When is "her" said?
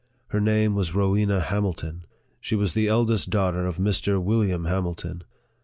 0.29-0.41